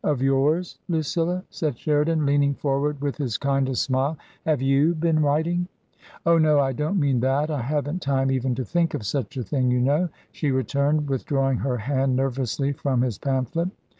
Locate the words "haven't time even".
7.61-8.55